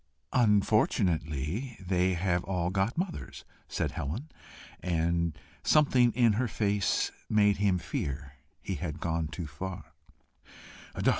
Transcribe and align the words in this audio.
"Unfortunately 0.33 1.77
they 1.79 2.15
have 2.15 2.43
all 2.45 2.71
got 2.71 2.97
mothers," 2.97 3.45
said 3.67 3.91
Helen; 3.91 4.29
and 4.79 5.37
something 5.63 6.11
in 6.13 6.33
her 6.33 6.47
face 6.47 7.11
made 7.29 7.57
him 7.57 7.77
fear 7.77 8.33
he 8.63 8.73
had 8.73 8.99
gone 8.99 9.27
too 9.27 9.45
far. 9.45 9.93